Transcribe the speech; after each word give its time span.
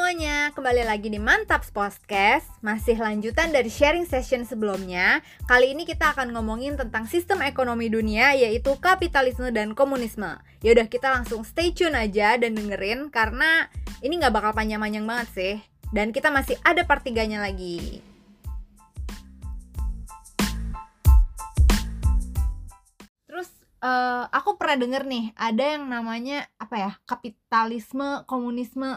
semuanya, 0.00 0.48
kembali 0.56 0.88
lagi 0.88 1.12
di 1.12 1.20
Mantaps 1.20 1.68
Podcast 1.76 2.48
Masih 2.64 2.96
lanjutan 2.96 3.52
dari 3.52 3.68
sharing 3.68 4.08
session 4.08 4.48
sebelumnya. 4.48 5.20
Kali 5.44 5.76
ini 5.76 5.84
kita 5.84 6.16
akan 6.16 6.32
ngomongin 6.32 6.72
tentang 6.72 7.04
sistem 7.04 7.44
ekonomi 7.44 7.92
dunia 7.92 8.32
yaitu 8.32 8.72
kapitalisme 8.80 9.52
dan 9.52 9.76
komunisme. 9.76 10.40
Yaudah 10.64 10.88
kita 10.88 11.12
langsung 11.12 11.44
stay 11.44 11.76
tune 11.76 11.92
aja 11.92 12.40
dan 12.40 12.56
dengerin 12.56 13.12
Karena 13.12 13.68
ini 14.00 14.16
nggak 14.16 14.32
bakal 14.32 14.56
panjang-panjang 14.56 15.04
banget 15.04 15.28
sih. 15.36 15.54
Dan 15.92 16.16
kita 16.16 16.32
masih 16.32 16.56
ada 16.64 16.80
part 16.88 17.04
3 17.04 17.36
lagi. 17.36 18.00
Terus 23.28 23.52
eh, 23.84 24.24
aku 24.32 24.56
pernah 24.56 24.80
denger 24.80 25.04
nih 25.04 25.36
ada 25.36 25.76
yang 25.76 25.92
namanya 25.92 26.48
apa 26.56 26.88
ya 26.88 26.90
kapitalisme 27.04 28.24
komunisme 28.24 28.96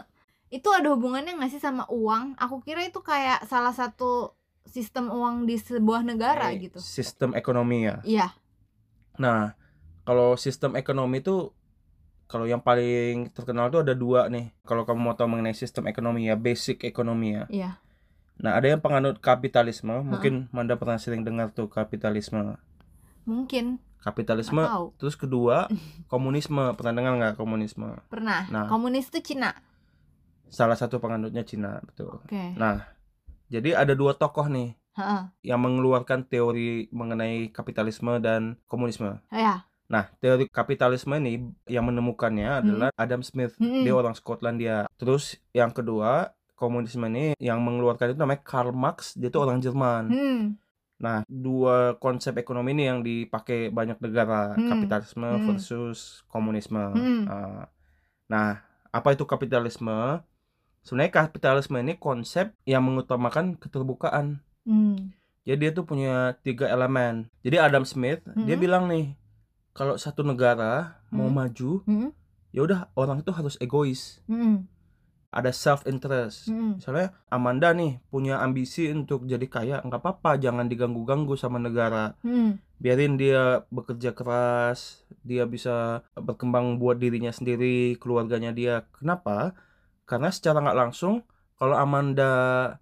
itu 0.54 0.70
ada 0.70 0.94
hubungannya 0.94 1.34
nggak 1.34 1.50
sih 1.50 1.58
sama 1.58 1.82
uang? 1.90 2.38
Aku 2.38 2.62
kira 2.62 2.86
itu 2.86 3.02
kayak 3.02 3.42
salah 3.50 3.74
satu 3.74 4.38
sistem 4.62 5.10
uang 5.10 5.50
di 5.50 5.58
sebuah 5.58 6.06
negara 6.06 6.54
Eh, 6.54 6.70
gitu. 6.70 6.78
Sistem 6.78 7.34
ekonomi 7.34 7.90
ya. 7.90 7.98
Iya. 8.06 8.28
Nah, 9.18 9.58
kalau 10.06 10.38
sistem 10.38 10.78
ekonomi 10.78 11.18
itu 11.18 11.50
kalau 12.30 12.46
yang 12.46 12.62
paling 12.62 13.34
terkenal 13.34 13.68
tuh 13.68 13.82
ada 13.82 13.98
dua 13.98 14.30
nih. 14.30 14.54
Kalau 14.62 14.86
kamu 14.86 15.00
mau 15.02 15.14
tahu 15.18 15.28
mengenai 15.34 15.58
sistem 15.58 15.90
ekonomi 15.90 16.30
ya, 16.30 16.38
basic 16.38 16.86
ekonomi 16.86 17.34
ya. 17.34 17.44
Iya. 17.50 17.70
Nah, 18.38 18.54
ada 18.54 18.66
yang 18.70 18.80
penganut 18.82 19.18
kapitalisme. 19.18 20.06
Mungkin 20.06 20.50
Manda 20.54 20.78
pernah 20.78 20.98
sering 21.02 21.26
dengar 21.26 21.50
tuh 21.50 21.66
kapitalisme. 21.66 22.56
Mungkin 23.26 23.82
Kapitalisme. 24.04 24.60
Terus 25.00 25.16
kedua, 25.16 25.64
komunisme. 26.12 26.76
Pernah 26.76 26.92
dengar 26.92 27.12
nggak 27.16 27.34
komunisme? 27.40 27.96
Pernah. 28.12 28.44
Nah. 28.52 28.68
Komunis 28.68 29.08
itu 29.08 29.32
Cina. 29.32 29.56
Salah 30.48 30.78
satu 30.78 30.98
penganutnya 30.98 31.42
Cina, 31.42 31.80
betul. 31.82 32.20
Oke. 32.22 32.54
Nah, 32.54 32.84
jadi 33.48 33.74
ada 33.74 33.92
dua 33.94 34.14
tokoh 34.14 34.46
nih 34.46 34.74
Heeh. 34.94 35.22
yang 35.42 35.60
mengeluarkan 35.62 36.26
teori 36.26 36.86
mengenai 36.94 37.50
kapitalisme 37.50 38.18
dan 38.22 38.56
komunisme. 38.66 39.18
Ya. 39.34 39.66
Nah, 39.84 40.08
teori 40.22 40.48
kapitalisme 40.48 41.12
ini 41.20 41.44
yang 41.68 41.84
menemukannya 41.84 42.64
adalah 42.64 42.88
Adam 42.96 43.20
Smith. 43.20 43.58
Mm-mm. 43.60 43.84
Dia 43.84 43.92
orang 43.92 44.16
Skotlandia. 44.16 44.88
Terus 44.96 45.36
yang 45.52 45.74
kedua, 45.74 46.32
komunisme 46.56 47.04
ini 47.10 47.36
yang 47.36 47.60
mengeluarkan 47.60 48.14
itu 48.14 48.18
namanya 48.18 48.40
Karl 48.46 48.72
Marx. 48.72 49.12
Dia 49.12 49.28
itu 49.28 49.36
orang 49.36 49.60
Jerman. 49.60 50.04
Hmm. 50.08 50.40
Nah, 50.94 51.20
dua 51.28 51.98
konsep 52.00 52.32
ekonomi 52.38 52.72
ini 52.72 52.86
yang 52.88 53.02
dipakai 53.04 53.68
banyak 53.68 54.00
negara, 54.00 54.54
Hmm. 54.56 54.70
kapitalisme 54.72 55.26
Hmm. 55.26 55.44
versus 55.52 56.22
komunisme. 56.30 56.80
Hmm. 56.94 57.22
Ah, 57.28 57.64
Nah, 58.24 58.64
apa 58.88 59.12
itu 59.12 59.28
kapitalisme? 59.28 60.24
Sebenarnya 60.84 61.24
kapitalisme 61.24 61.80
ini 61.80 61.96
konsep 61.96 62.52
yang 62.68 62.84
mengutamakan 62.84 63.56
keterbukaan. 63.56 64.44
Hmm. 64.68 65.16
Jadi 65.48 65.58
dia 65.60 65.70
tuh 65.72 65.84
punya 65.88 66.36
tiga 66.44 66.68
elemen. 66.68 67.32
Jadi 67.40 67.56
Adam 67.56 67.88
Smith 67.88 68.20
dia 68.36 68.56
Mhm. 68.56 68.62
bilang 68.62 68.84
nih, 68.88 69.16
kalau 69.72 69.96
satu 69.96 70.20
negara 70.20 71.00
mau 71.08 71.28
Mhm. 71.28 71.36
maju, 71.36 71.70
Hmm. 71.88 72.10
ya 72.52 72.60
udah 72.64 72.80
orang 72.96 73.24
itu 73.24 73.32
harus 73.32 73.56
egois, 73.60 74.20
Hmm. 74.28 74.68
ada 75.32 75.52
self 75.52 75.84
interest. 75.84 76.48
Hmm. 76.48 76.76
Misalnya 76.80 77.16
Amanda 77.28 77.72
nih 77.72 78.00
punya 78.08 78.40
ambisi 78.40 78.88
untuk 78.88 79.24
jadi 79.24 79.44
kaya, 79.48 79.76
nggak 79.84 80.00
apa-apa, 80.00 80.36
jangan 80.36 80.68
diganggu-ganggu 80.68 81.36
sama 81.36 81.56
negara. 81.56 82.16
Hmm. 82.20 82.60
Biarin 82.76 83.16
dia 83.16 83.64
bekerja 83.72 84.12
keras, 84.12 85.04
dia 85.24 85.48
bisa 85.48 86.04
berkembang 86.14 86.76
buat 86.76 87.00
dirinya 87.00 87.32
sendiri, 87.32 87.96
keluarganya 87.96 88.52
dia. 88.52 88.84
Kenapa? 88.96 89.56
Karena 90.08 90.28
secara 90.32 90.60
nggak 90.64 90.78
langsung 90.82 91.14
kalau 91.54 91.76
Amanda 91.78 92.24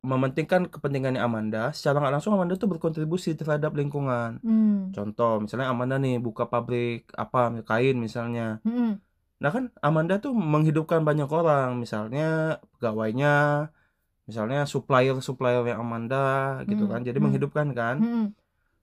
mementingkan 0.00 0.66
kepentingannya 0.72 1.20
Amanda, 1.20 1.70
secara 1.76 2.00
nggak 2.00 2.14
langsung 2.18 2.32
Amanda 2.34 2.54
tuh 2.56 2.68
berkontribusi 2.72 3.36
terhadap 3.36 3.76
lingkungan. 3.76 4.40
Hmm. 4.40 4.90
Contoh, 4.96 5.44
misalnya 5.44 5.68
Amanda 5.72 5.96
nih 6.00 6.18
buka 6.18 6.48
pabrik 6.48 7.06
apa 7.14 7.62
kain 7.68 7.96
misalnya. 8.00 8.58
Hmm. 8.64 8.96
Nah 9.42 9.50
kan 9.54 9.64
Amanda 9.84 10.14
tuh 10.24 10.32
menghidupkan 10.32 11.04
banyak 11.04 11.28
orang, 11.28 11.76
misalnya 11.82 12.58
pegawainya, 12.74 13.28
misalnya 14.28 14.64
supplier-supplier 14.64 15.62
yang 15.66 15.82
Amanda 15.84 16.16
gitu 16.70 16.86
Hmm, 16.86 16.92
kan. 16.92 17.00
Jadi 17.04 17.18
hmm. 17.18 17.24
menghidupkan 17.28 17.68
kan. 17.76 17.96
Hmm. 18.00 18.26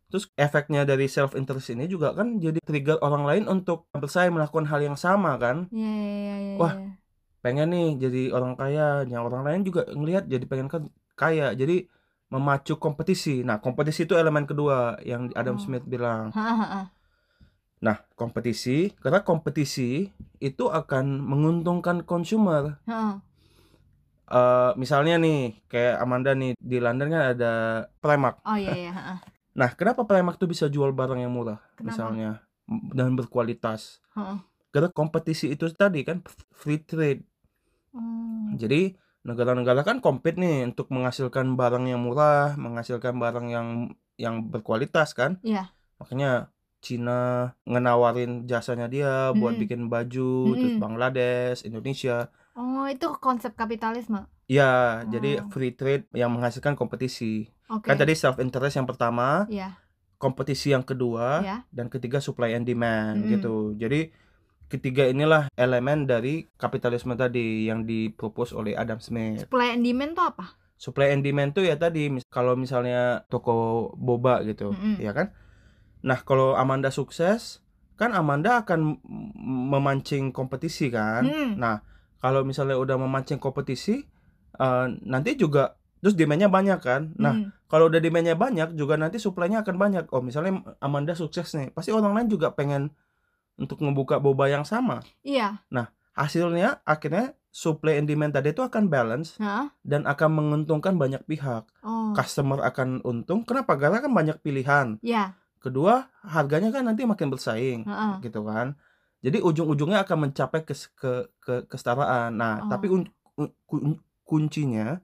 Terus 0.09 0.25
efeknya 0.37 0.89
dari 0.89 1.05
self 1.05 1.37
interest 1.37 1.69
ini 1.73 1.85
juga 1.85 2.17
kan 2.17 2.41
jadi 2.41 2.57
trigger 2.65 2.97
orang 3.05 3.23
lain 3.29 3.43
untuk 3.45 3.85
bersaing 3.93 4.33
melakukan 4.33 4.65
hal 4.69 4.81
yang 4.81 4.97
sama 4.97 5.37
kan. 5.37 5.69
Ya, 5.69 5.85
ya, 5.85 6.13
ya, 6.17 6.35
ya, 6.41 6.55
Wah. 6.57 6.73
Pengen 7.39 7.71
nih 7.71 7.87
jadi 7.97 8.23
orang 8.35 8.53
kaya, 8.59 9.07
yang 9.07 9.23
orang 9.23 9.47
lain 9.47 9.61
juga 9.63 9.87
ngelihat 9.87 10.27
jadi 10.27 10.43
pengen 10.43 10.67
kan 10.67 10.83
kaya. 11.15 11.55
Jadi 11.55 11.87
memacu 12.29 12.77
kompetisi. 12.77 13.41
Nah, 13.41 13.57
kompetisi 13.57 14.05
itu 14.05 14.13
elemen 14.13 14.45
kedua 14.45 14.99
yang 15.01 15.33
Adam 15.33 15.57
Oh. 15.57 15.61
Smith 15.61 15.83
bilang. 15.87 16.29
Ha, 16.35 16.43
ha, 16.53 16.67
ha. 16.67 16.81
Nah, 17.79 17.97
kompetisi, 18.13 18.91
karena 18.99 19.23
kompetisi 19.23 20.11
itu 20.37 20.67
akan 20.67 21.23
menguntungkan 21.23 22.03
konsumer. 22.03 22.75
Ha. 22.85 23.23
Eh, 24.29 24.71
misalnya 24.77 25.17
nih, 25.17 25.57
kayak 25.65 25.95
Amanda 26.05 26.37
nih 26.37 26.53
di 26.53 26.77
London 26.77 27.09
kan 27.09 27.23
ada 27.33 27.51
Primark. 27.97 28.43
Oh 28.45 28.53
iya 28.53 28.75
ya. 28.77 28.91
ha. 28.93 29.15
Nah, 29.57 29.73
kenapa 29.73 30.05
Primark 30.05 30.37
tuh 30.37 30.45
bisa 30.45 30.69
jual 30.69 30.93
barang 30.93 31.17
yang 31.17 31.33
murah, 31.33 31.57
Kenapa? 31.73 31.87
misalnya 31.87 32.29
dan 32.93 33.17
berkualitas? 33.17 34.03
Ha. 34.13 34.37
Karena 34.69 34.93
kompetisi 34.93 35.49
itu 35.49 35.65
tadi 35.73 36.05
kan 36.05 36.21
free 36.53 36.77
trade. 36.77 37.25
Hmm. 37.91 38.55
Jadi 38.55 38.95
negara-negara 39.21 39.83
kan 39.83 39.99
compete 39.99 40.39
nih 40.39 40.69
untuk 40.69 40.89
menghasilkan 40.89 41.53
barang 41.53 41.85
yang 41.85 42.01
murah, 42.01 42.55
menghasilkan 42.55 43.19
barang 43.19 43.47
yang 43.51 43.67
yang 44.15 44.47
berkualitas 44.47 45.11
kan. 45.11 45.39
Iya. 45.43 45.71
Makanya 45.99 46.51
Cina 46.79 47.51
ngenawarin 47.67 48.47
jasanya 48.47 48.87
dia 48.87 49.35
buat 49.35 49.59
Mm-mm. 49.59 49.63
bikin 49.67 49.81
baju, 49.91 50.55
terus 50.55 50.73
Mm-mm. 50.75 50.83
Bangladesh, 50.83 51.67
Indonesia. 51.67 52.31
Oh, 52.55 52.87
itu 52.87 53.07
konsep 53.19 53.51
kapitalisme. 53.55 54.23
Ya, 54.47 55.03
jadi 55.11 55.43
Oh. 55.43 55.51
free 55.51 55.75
trade 55.75 56.07
yang 56.15 56.31
menghasilkan 56.31 56.79
kompetisi. 56.79 57.51
Oke. 57.67 57.91
Kan 57.91 57.99
tadi 57.99 58.15
self 58.15 58.39
interest 58.39 58.79
yang 58.79 58.87
pertama, 58.87 59.45
Iya, 59.51 59.75
kompetisi 60.17 60.71
yang 60.71 60.81
kedua, 60.81 61.43
ya. 61.43 61.57
dan 61.69 61.91
ketiga 61.91 62.23
supply 62.23 62.55
and 62.55 62.63
demand 62.63 63.27
Mm-mm. 63.27 63.31
gitu. 63.35 63.55
Jadi 63.75 64.09
ketiga 64.69 65.09
inilah 65.09 65.49
elemen 65.57 66.05
dari 66.05 66.45
kapitalisme 66.55 67.17
tadi 67.17 67.65
yang 67.65 67.83
dipropose 67.83 68.53
oleh 68.53 68.77
Adam 68.77 69.01
Smith. 69.01 69.49
Supply 69.49 69.73
and 69.73 69.81
demand 69.81 70.13
tuh 70.13 70.25
apa? 70.29 70.45
Supply 70.79 71.11
and 71.11 71.25
demand 71.25 71.51
tuh 71.51 71.65
ya 71.65 71.75
tadi 71.75 72.07
mis- 72.07 72.23
kalau 72.29 72.53
misalnya 72.53 73.25
toko 73.27 73.89
boba 73.97 74.45
gitu, 74.45 74.71
Mm-mm. 74.71 75.01
ya 75.01 75.11
kan? 75.11 75.33
Nah, 75.99 76.23
kalau 76.23 76.55
Amanda 76.55 76.87
sukses, 76.87 77.59
kan 77.99 78.15
Amanda 78.15 78.63
akan 78.63 79.03
memancing 79.43 80.31
kompetisi 80.31 80.87
kan? 80.87 81.27
Hmm. 81.27 81.59
Nah, 81.59 81.83
kalau 82.23 82.47
misalnya 82.47 82.79
udah 82.79 82.95
memancing 82.95 83.41
kompetisi, 83.41 84.07
eh, 84.55 84.85
nanti 85.03 85.35
juga 85.35 85.75
terus 85.99 86.15
demandnya 86.15 86.47
banyak 86.47 86.79
kan? 86.79 87.11
Nah, 87.19 87.35
Hmm. 87.35 87.51
kalau 87.67 87.91
udah 87.91 87.99
demandnya 87.99 88.39
banyak 88.39 88.71
juga 88.79 88.95
nanti 88.95 89.19
supply-nya 89.19 89.67
akan 89.67 89.75
banyak. 89.75 90.03
Oh, 90.15 90.23
misalnya 90.23 90.63
Amanda 90.79 91.11
sukses 91.11 91.51
nih, 91.51 91.75
pasti 91.75 91.91
orang 91.91 92.15
lain 92.15 92.31
juga 92.31 92.55
pengen 92.55 92.95
untuk 93.59 93.83
ngebuka 93.83 94.17
boba 94.17 94.47
yang 94.47 94.63
sama. 94.63 95.03
Iya. 95.21 95.59
Hasilnya 96.15 96.83
akhirnya 96.83 97.35
supply 97.49 97.97
and 97.97 98.07
demand 98.07 98.35
tadi 98.35 98.51
itu 98.51 98.61
akan 98.61 98.91
balance 98.91 99.39
Hah? 99.39 99.71
dan 99.81 100.05
akan 100.05 100.29
menguntungkan 100.35 100.95
banyak 100.95 101.23
pihak. 101.25 101.65
Oh. 101.81 102.11
Customer 102.13 102.59
akan 102.61 103.01
untung. 103.03 103.41
Kenapa? 103.47 103.79
Karena 103.79 104.03
kan 104.03 104.11
banyak 104.11 104.37
pilihan. 104.39 104.99
Ya. 104.99 105.33
Kedua, 105.59 106.07
harganya 106.23 106.71
kan 106.71 106.87
nanti 106.87 107.03
makin 107.03 107.27
bersaing, 107.27 107.83
Heeh. 107.83 108.13
gitu 108.23 108.47
kan. 108.47 108.79
Jadi 109.19 109.43
ujung-ujungnya 109.43 110.07
akan 110.07 110.31
mencapai 110.31 110.63
ke 110.63 110.71
ke, 110.95 111.11
ke 111.43 111.53
kesetaraan. 111.67 112.31
Nah, 112.35 112.63
Oh. 112.63 112.69
tapi 112.71 112.87
un- 112.87 113.11
un- 113.35 113.55
kun- 113.67 113.99
kuncinya 114.23 115.03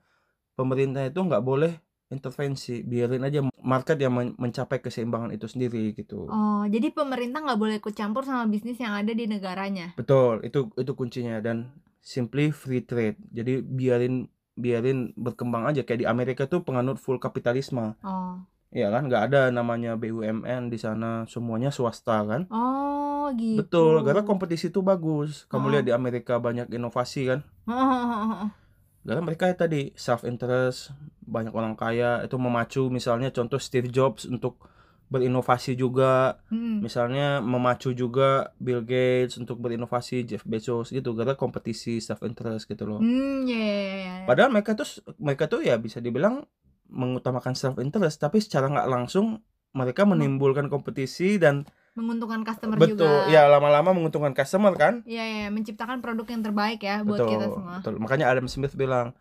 pemerintah 0.55 1.03
itu 1.03 1.19
nggak 1.19 1.43
boleh 1.43 1.75
intervensi, 2.07 2.81
biarin 2.81 3.21
aja 3.21 3.41
market 3.59 3.97
yang 3.97 4.13
men- 4.13 4.35
mencapai 4.35 4.77
keseimbangan 4.77 5.31
itu 5.31 5.45
sendiri 5.45 5.91
gitu. 5.91 6.25
Oh, 6.25 6.63
jadi 6.63 6.89
pemerintah 6.89 7.41
nggak 7.41 7.57
boleh 7.57 7.75
ikut 7.77 7.93
campur 7.93 8.21
sama 8.21 8.45
bisnis 8.45 8.77
yang 8.77 8.93
ada 8.93 9.09
di 9.09 9.25
negaranya. 9.25 9.93
Betul, 9.93 10.41
itu 10.41 10.69
itu 10.71 10.91
kuncinya 10.93 11.39
dan 11.39 11.73
simply 11.99 12.49
free 12.49 12.81
trade. 12.81 13.17
Jadi 13.31 13.59
biarin 13.59 14.29
biarin 14.53 15.11
berkembang 15.13 15.65
aja 15.65 15.81
kayak 15.81 15.99
di 15.99 16.07
Amerika 16.07 16.45
tuh 16.45 16.61
penganut 16.61 16.95
full 16.95 17.17
kapitalisme. 17.17 17.97
Oh. 17.99 18.39
Ya 18.69 18.91
kan, 18.91 19.07
nggak 19.07 19.31
ada 19.31 19.41
namanya 19.49 19.95
BUMN 19.95 20.67
di 20.67 20.75
sana, 20.75 21.23
semuanya 21.25 21.71
swasta 21.71 22.21
kan. 22.21 22.43
Oh, 22.49 23.31
gitu. 23.33 23.63
Betul, 23.63 24.03
karena 24.03 24.21
kompetisi 24.21 24.67
itu 24.67 24.83
bagus. 24.83 25.47
Kamu 25.47 25.65
Oh. 25.65 25.71
lihat 25.71 25.85
di 25.85 25.93
Amerika 25.95 26.37
banyak 26.37 26.67
inovasi 26.69 27.23
kan. 27.25 27.39
Heeh. 27.65 28.51
Karena 29.05 29.21
mereka 29.21 29.45
ya 29.45 29.55
tadi 29.55 29.93
self 29.93 30.25
interest, 30.25 30.89
banyak 31.21 31.53
orang 31.53 31.77
kaya 31.77 32.25
itu 32.25 32.35
memacu 32.35 32.89
misalnya 32.89 33.29
contoh 33.29 33.61
Steve 33.61 33.87
Jobs 33.87 34.25
untuk 34.25 34.57
berinovasi 35.05 35.77
juga 35.77 36.41
Mm. 36.49 36.81
misalnya 36.81 37.37
memacu 37.37 37.93
juga 37.93 38.49
Bill 38.57 38.81
Gates 38.81 39.37
untuk 39.37 39.61
berinovasi 39.61 40.25
Jeff 40.25 40.41
Bezos 40.41 40.89
gitu 40.89 41.13
karena 41.13 41.37
kompetisi 41.37 42.01
self 42.01 42.25
interest 42.25 42.65
gitu 42.65 42.89
loh 42.89 42.97
Hmm, 42.97 43.45
ya, 43.45 43.53
ya, 43.53 43.69
ya, 43.69 43.95
ya. 44.01 44.13
padahal 44.25 44.49
mereka 44.49 44.73
tuh 44.73 44.89
mereka 45.21 45.45
tuh 45.45 45.61
ya 45.61 45.77
bisa 45.77 46.01
dibilang 46.01 46.49
mengutamakan 46.89 47.53
self 47.53 47.77
interest 47.77 48.17
tapi 48.17 48.41
secara 48.41 48.65
nggak 48.65 48.89
langsung 48.89 49.45
mereka 49.77 50.09
menimbulkan 50.09 50.73
kompetisi 50.73 51.37
dan 51.37 51.69
menguntungkan 51.95 52.43
customer 52.43 52.75
betul 52.75 53.01
juga. 53.01 53.27
ya 53.27 53.47
lama-lama 53.47 53.91
menguntungkan 53.91 54.31
customer 54.31 54.75
kan 54.75 54.99
Iya, 55.03 55.23
iya, 55.23 55.47
menciptakan 55.47 55.99
produk 55.99 56.27
yang 56.27 56.43
terbaik 56.43 56.79
ya 56.79 57.01
buat 57.01 57.17
betul 57.17 57.31
kita 57.31 57.45
semua. 57.49 57.75
betul 57.79 57.93
makanya 57.97 58.25
Adam 58.27 58.45
Smith 58.45 58.75
bilang 58.75 59.15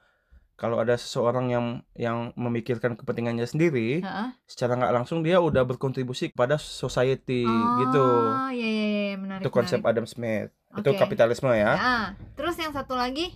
kalau 0.54 0.78
ada 0.78 0.94
seseorang 0.94 1.50
yang 1.50 1.66
yang 1.94 2.30
memikirkan 2.34 2.94
kepentingannya 2.94 3.42
sendiri 3.42 4.02
Heeh. 4.02 4.28
secara 4.44 4.74
nggak 4.76 4.92
langsung 4.92 5.22
dia 5.22 5.38
udah 5.38 5.62
berkontribusi 5.62 6.30
kepada 6.30 6.58
society 6.58 7.42
gitu 7.80 8.06
Oh, 8.32 8.50
iya, 8.50 8.62
iya, 8.64 8.86
iya, 8.86 9.14
menarik. 9.14 9.42
itu 9.42 9.50
konsep 9.50 9.78
menarik. 9.78 9.94
Adam 9.94 10.06
Smith 10.06 10.50
itu 10.74 10.88
Oke. 10.88 10.98
kapitalisme 10.98 11.50
ya 11.50 11.72
Ah, 11.72 12.06
terus 12.34 12.54
yang 12.54 12.70
satu 12.70 12.94
lagi? 12.94 13.34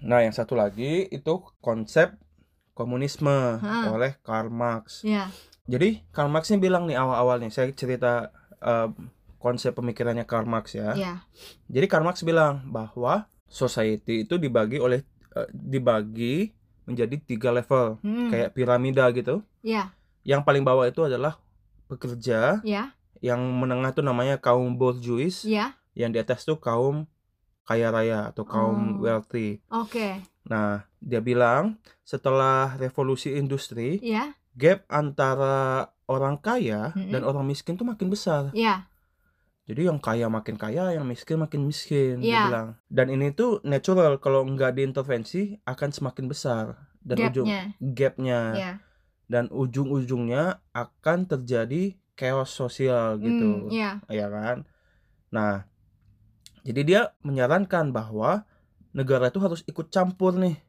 nah 0.00 0.20
yang 0.20 0.30
satu 0.30 0.52
lagi 0.52 1.08
itu 1.08 1.32
konsep 1.58 2.14
komunisme 2.72 3.30
Ha. 3.56 3.88
oleh 3.88 4.18
Karl 4.20 4.46
Marx 4.48 5.00
Ya. 5.00 5.30
Jadi 5.64 6.04
Karl 6.10 6.28
Marx 6.28 6.48
ini 6.48 6.60
bilang 6.60 6.84
nih 6.84 6.94
awal-awalnya 6.94 7.48
saya 7.48 7.70
cerita 7.70 8.30
eh, 8.58 8.88
konsep 9.38 9.72
pemikirannya 9.72 10.24
Karl 10.24 10.44
Marx 10.44 10.72
ya 10.72 10.92
Ya. 10.94 11.14
jadi 11.66 11.86
Karl 11.86 12.02
Marx 12.02 12.20
bilang 12.22 12.64
bahwa 12.66 13.24
society 13.46 14.24
itu 14.24 14.36
dibagi 14.36 14.76
oleh 14.76 15.04
eh, 15.32 15.48
dibagi 15.50 16.52
menjadi 16.84 17.16
tiga 17.18 17.48
level 17.50 17.96
Hmm. 18.00 18.28
kayak 18.28 18.52
piramida 18.52 19.08
gitu 19.10 19.40
Ya, 19.60 19.92
yang 20.22 20.44
paling 20.44 20.60
bawah 20.60 20.84
itu 20.84 21.00
adalah 21.00 21.40
pekerja 21.86 22.60
ya, 22.60 22.92
yang 23.20 23.40
menengah 23.40 23.92
tuh 23.92 24.02
namanya 24.02 24.36
kaum 24.36 24.74
bourgeois 24.74 25.44
ya. 25.44 25.76
yang 25.92 26.10
di 26.10 26.18
atas 26.18 26.42
tuh 26.42 26.56
kaum 26.56 27.08
kaya 27.64 27.88
raya 27.88 28.28
atau 28.28 28.44
kaum 28.44 29.00
Oh. 29.00 29.00
wealthy 29.00 29.64
Oke. 29.70 30.20
nah 30.44 30.84
dia 30.98 31.20
bilang 31.20 31.80
setelah 32.02 32.76
revolusi 32.76 33.32
industri 33.32 33.96
Ya, 34.04 34.36
gap 34.54 34.86
antara 34.86 35.88
orang 36.06 36.38
kaya 36.38 36.92
Mm-mm. 36.94 37.10
dan 37.10 37.22
orang 37.22 37.42
miskin 37.44 37.74
tuh 37.74 37.84
makin 37.84 38.08
besar 38.08 38.52
ya. 38.54 38.86
jadi 39.64 39.88
yang 39.88 39.98
kaya 39.98 40.28
makin 40.28 40.54
kaya 40.54 40.92
yang 40.92 41.08
miskin 41.08 41.40
makin 41.40 41.64
miskin 41.64 42.20
dia 42.20 42.28
Iya. 42.28 42.42
bilang 42.46 42.68
dan 42.86 43.06
ini 43.08 43.32
tuh 43.32 43.58
natural 43.64 44.20
kalau 44.20 44.44
nggak 44.44 44.76
diintervensi 44.76 45.58
akan 45.64 45.90
semakin 45.90 46.26
besar 46.28 46.64
dan 47.00 47.16
ujung 47.24 47.48
Gapnya. 47.48 47.62
gapnya 47.80 48.40
Ya. 48.54 48.72
dan 49.26 49.48
ujung-ujungnya 49.48 50.60
akan 50.70 51.18
terjadi 51.24 51.96
chaos 52.14 52.52
sosial 52.52 53.18
gitu 53.18 53.68
Hmm, 53.68 53.74
ya. 53.74 53.90
ya 54.06 54.28
kan 54.28 54.68
nah 55.32 55.66
jadi 56.62 56.80
dia 56.84 57.00
menyarankan 57.20 57.90
bahwa 57.90 58.44
negara 58.94 59.28
itu 59.28 59.40
harus 59.42 59.60
ikut 59.66 59.90
campur 59.90 60.36
nih 60.36 60.60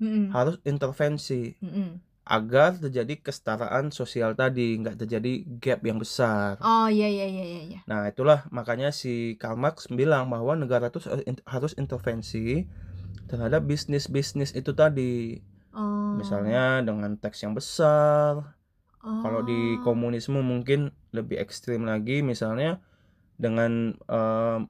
Mm-mm. 0.00 0.30
harus 0.32 0.56
intervensi 0.64 1.58
Mm-mm. 1.60 2.00
Agar 2.24 2.76
terjadi 2.80 3.20
kesetaraan 3.20 3.92
sosial 3.92 4.32
tadi 4.32 4.80
nggak 4.80 4.96
terjadi 5.04 5.32
gap 5.60 5.80
yang 5.84 6.00
besar 6.00 6.56
Oh, 6.64 6.88
iya, 6.88 7.04
iya, 7.06 7.26
iya, 7.28 7.44
iya, 7.44 7.60
iya. 7.68 7.80
nah 7.84 8.08
itulah 8.08 8.48
makanya 8.48 8.90
si 8.90 9.36
Karl 9.36 9.60
Marx 9.60 9.86
bilang 9.92 10.32
bahwa 10.32 10.56
negara 10.56 10.88
itu 10.88 11.00
harus 11.44 11.72
intervensi 11.76 12.64
terhadap 13.28 13.64
bisnis 13.64 14.08
bisnis 14.08 14.52
itu 14.52 14.72
tadi 14.72 15.40
Oh. 15.74 16.14
misalnya 16.14 16.80
dengan 16.86 17.18
teks 17.18 17.42
yang 17.42 17.52
besar 17.52 18.54
Kalau 19.04 19.40
di 19.40 19.80
Oh. 19.80 19.88
komunisme 19.88 20.40
mungkin 20.40 20.92
lebih 21.12 21.40
ekstrim 21.40 21.88
lagi, 21.88 22.20
misalnya 22.20 22.80
dengan 23.40 23.96
em, 24.04 24.68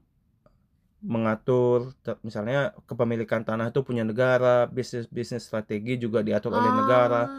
mengatur, 1.05 1.93
misalnya 2.25 2.73
kepemilikan 2.89 3.45
tanah 3.45 3.69
itu 3.69 3.85
punya 3.85 4.01
negara, 4.01 4.65
bisnis 4.65 5.05
bisnis 5.05 5.45
strategi 5.45 6.01
juga 6.01 6.25
diatur 6.25 6.57
oleh 6.57 6.71
negara. 6.73 7.21
Ah. 7.25 7.29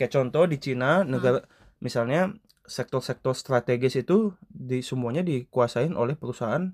Kayak 0.00 0.12
contoh 0.16 0.48
di 0.48 0.56
Cina, 0.56 1.04
negara 1.04 1.44
misalnya 1.84 2.32
sektor-sektor 2.64 3.36
strategis 3.36 4.00
itu 4.00 4.32
di 4.48 4.80
semuanya 4.80 5.20
dikuasain 5.20 5.92
oleh 5.92 6.16
perusahaan 6.16 6.72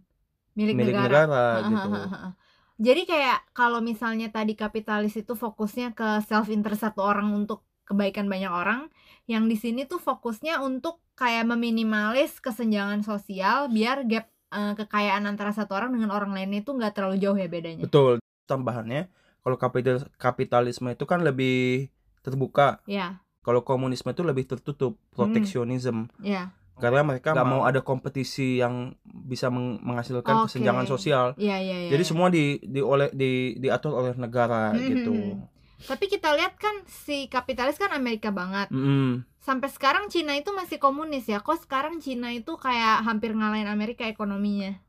milik, 0.55 0.75
milik 0.77 0.95
negara. 0.95 1.07
negara, 1.27 1.45
Ha, 1.45 1.61
ha, 1.61 1.71
gitu. 1.71 1.89
ha, 1.91 1.99
ha, 1.99 2.19
ha. 2.23 2.31
Jadi 2.77 3.03
kayak 3.09 3.39
kalau 3.57 3.81
misalnya 3.81 4.29
tadi 4.29 4.53
kapitalis 4.53 5.17
itu 5.17 5.33
fokusnya 5.33 5.97
ke 5.97 6.21
self 6.29 6.53
interest 6.53 6.85
satu 6.85 7.01
orang 7.01 7.33
untuk 7.33 7.65
kebaikan 7.89 8.29
banyak 8.29 8.53
orang, 8.53 8.93
yang 9.25 9.49
di 9.49 9.57
sini 9.57 9.89
tuh 9.89 9.97
fokusnya 9.97 10.61
untuk 10.61 11.01
kayak 11.17 11.49
meminimalis 11.49 12.37
kesenjangan 12.45 13.01
sosial 13.01 13.73
biar 13.73 14.05
gap 14.05 14.29
eh, 14.49 14.73
kekayaan 14.75 15.25
antara 15.25 15.51
satu 15.51 15.73
orang 15.73 15.91
dengan 15.91 16.11
orang 16.11 16.31
lainnya 16.31 16.61
itu 16.61 16.71
nggak 16.71 16.93
terlalu 16.93 17.17
jauh 17.19 17.35
ya 17.35 17.47
bedanya. 17.47 17.83
Betul. 17.83 18.23
Tambahannya, 18.45 19.11
kalau 19.41 19.57
kapital 19.57 20.07
kapitalisme 20.17 20.87
itu 20.89 21.03
kan 21.03 21.21
lebih 21.21 21.91
terbuka, 22.23 22.79
Ya, 22.87 23.19
kalau 23.43 23.63
komunisme 23.63 24.11
itu 24.11 24.23
lebih 24.23 24.47
tertutup, 24.47 24.99
proteksionisme. 25.11 26.07
ya, 26.21 26.51
karena 26.77 27.03
mereka 27.03 27.35
nggak 27.35 27.43
mau 27.45 27.63
ada 27.63 27.81
kompetisi 27.81 28.59
yang 28.59 28.95
bisa 29.03 29.49
meng- 29.49 29.83
menghasilkan 29.83 30.45
Oke. 30.45 30.53
kesenjangan 30.53 30.87
sosial. 30.87 31.27
iya, 31.37 31.59
iya, 31.59 31.87
iya. 31.87 31.91
Jadi 31.91 32.03
iya. 32.03 32.11
semua 32.11 32.29
di 32.31 32.61
di 32.61 32.79
oleh 32.79 33.11
di 33.11 33.57
diatur 33.57 33.95
oleh 33.95 34.13
negara 34.15 34.71
Hmm, 34.71 34.83
gitu. 34.85 35.15
hmm, 35.15 35.35
hmm. 35.43 35.55
Tapi 35.87 36.05
kita 36.07 36.33
lihat 36.33 36.57
kan 36.57 36.87
si 36.87 37.27
kapitalis 37.27 37.77
kan 37.77 37.93
Amerika 37.93 38.31
banget. 38.31 38.71
Mm-mm. 38.71 39.27
Sampai 39.47 39.71
sekarang 39.71 40.11
Cina 40.11 40.35
itu 40.35 40.51
masih 40.51 40.83
komunis 40.83 41.31
ya. 41.31 41.39
Kok 41.39 41.71
sekarang 41.71 42.03
Cina 42.03 42.35
itu 42.35 42.59
kayak 42.59 43.07
hampir 43.07 43.31
ngalahin 43.31 43.71
Amerika 43.71 44.03
ekonominya? 44.11 44.83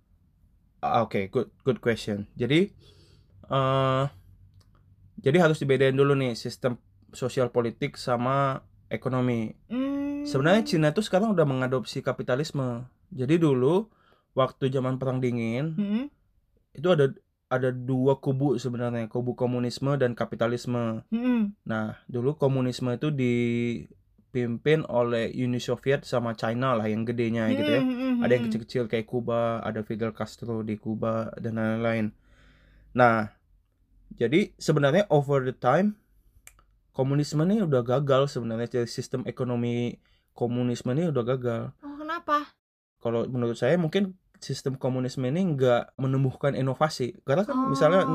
Ah, 0.82 1.06
Oke, 1.06 1.30
good 1.30 1.54
good 1.62 1.78
question. 1.78 2.26
Jadi 2.34 2.74
eh 3.54 4.04
jadi 5.22 5.38
harus 5.46 5.62
dibedain 5.62 5.94
dulu 5.94 6.18
nih 6.18 6.34
sistem 6.34 6.82
sosial 7.14 7.54
politik 7.54 8.02
sama 8.02 8.66
ekonomi. 8.90 9.54
Hmm. 9.70 10.26
Sebenarnya 10.26 10.66
Cina 10.66 10.90
itu 10.90 11.06
sekarang 11.06 11.38
udah 11.38 11.46
mengadopsi 11.46 12.02
kapitalisme. 12.02 12.90
Jadi 13.14 13.38
dulu 13.38 13.94
waktu 14.34 14.74
zaman 14.74 14.98
perang 14.98 15.22
dingin 15.22 15.78
Hmm. 15.78 16.06
itu 16.74 16.88
ada 16.90 17.14
ada 17.48 17.70
dua 17.72 18.18
kubu 18.20 18.58
sebenarnya, 18.58 19.06
kubu 19.06 19.38
komunisme 19.38 19.96
dan 20.02 20.18
kapitalisme. 20.18 21.06
Hmm. 21.14 21.54
Nah, 21.64 22.02
dulu 22.10 22.36
komunisme 22.36 22.90
itu 22.92 23.08
dipimpin 24.38 24.86
oleh 24.86 25.34
Uni 25.34 25.58
Soviet 25.58 26.06
sama 26.06 26.38
China 26.38 26.78
lah 26.78 26.86
yang 26.86 27.02
gedenya 27.02 27.50
gitu 27.50 27.66
ya. 27.66 27.82
Hmm, 27.82 28.22
Ada 28.22 28.32
yang 28.38 28.44
kecil-kecil 28.46 28.84
kayak 28.86 29.10
Kuba, 29.10 29.66
ada 29.66 29.82
Fidel 29.82 30.14
Castro 30.14 30.62
di 30.62 30.78
Kuba 30.78 31.34
dan 31.42 31.58
lain-lain. 31.58 32.14
Nah, 32.94 33.34
jadi 34.14 34.54
sebenarnya 34.62 35.10
over 35.10 35.42
the 35.42 35.58
time 35.58 35.98
komunisme 36.94 37.42
ini 37.46 37.66
udah 37.66 37.82
gagal 37.82 38.30
sebenarnya 38.38 38.82
dari 38.82 38.90
sistem 38.90 39.26
ekonomi 39.26 39.98
komunisme 40.34 40.94
ini 40.94 41.10
udah 41.10 41.24
gagal. 41.26 41.62
Oh, 41.82 41.98
kenapa? 41.98 42.54
Kalau 43.02 43.26
menurut 43.26 43.58
saya 43.58 43.78
mungkin 43.78 44.18
sistem 44.38 44.78
komunisme 44.78 45.26
ini 45.26 45.58
nggak 45.58 45.98
menumbuhkan 45.98 46.54
inovasi. 46.54 47.18
Karena 47.26 47.42
kan 47.46 47.58
Oh. 47.58 47.70
misalnya 47.74 48.06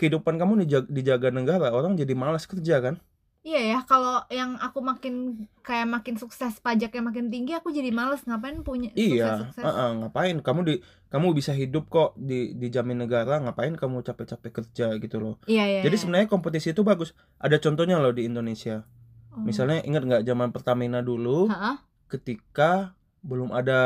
kehidupan 0.00 0.36
kamu 0.40 0.64
dijaga, 0.64 0.88
dijaga 0.88 1.28
negara, 1.28 1.68
orang 1.72 1.96
jadi 1.96 2.12
malas 2.16 2.48
kerja 2.48 2.80
kan? 2.80 3.00
Iya 3.48 3.60
ya, 3.64 3.78
kalau 3.88 4.20
yang 4.28 4.60
aku 4.60 4.84
makin 4.84 5.48
kayak 5.64 5.88
makin 5.88 6.20
sukses 6.20 6.60
pajaknya 6.60 7.00
makin 7.00 7.32
tinggi, 7.32 7.56
aku 7.56 7.72
jadi 7.72 7.88
males 7.88 8.20
ngapain 8.28 8.60
punya 8.60 8.92
Iya, 8.92 9.40
sukses-sukses. 9.40 9.64
heeh, 9.64 9.90
ngapain 10.04 10.36
kamu 10.44 10.60
di 10.68 10.74
kamu 11.08 11.32
bisa 11.32 11.56
hidup 11.56 11.88
kok 11.88 12.12
di 12.20 12.52
dijamin 12.52 13.08
negara, 13.08 13.40
ngapain 13.40 13.72
kamu 13.72 14.04
capek-capek 14.04 14.52
kerja 14.52 14.86
gitu 15.00 15.16
loh. 15.16 15.34
Iya, 15.48 15.64
iya. 15.64 15.80
Jadi 15.80 15.96
iya. 15.96 16.02
sebenarnya 16.04 16.28
kompetisi 16.28 16.76
itu 16.76 16.84
bagus. 16.84 17.16
Ada 17.40 17.56
contohnya 17.56 17.96
loh 17.96 18.12
di 18.12 18.28
Indonesia. 18.28 18.84
Oh. 19.32 19.40
Misalnya 19.40 19.80
ingat 19.80 20.04
nggak 20.04 20.22
zaman 20.28 20.52
Pertamina 20.52 21.00
dulu, 21.00 21.48
Heeh. 21.48 21.76
ketika 22.12 22.92
belum 23.24 23.56
ada 23.56 23.80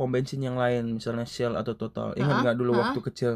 pom 0.00 0.08
bensin 0.08 0.40
yang 0.40 0.56
lain, 0.56 0.96
misalnya 0.96 1.28
Shell 1.28 1.60
atau 1.60 1.76
Total. 1.76 2.16
Ingat 2.16 2.40
nggak 2.40 2.56
dulu 2.56 2.72
ha-ha. 2.72 2.82
waktu 2.88 3.00
kecil? 3.04 3.32